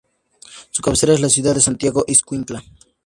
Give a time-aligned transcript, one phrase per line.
[0.71, 2.63] Su cabecera es la ciudad de Santiago Ixcuintla.